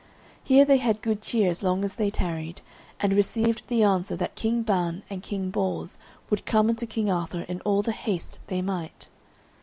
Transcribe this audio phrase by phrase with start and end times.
[0.43, 2.61] Here they had good cheer as long as they tarried,
[2.99, 5.99] and received the answer that King Ban and King Bors
[6.31, 9.09] would come unto King Arthur in all the haste they might.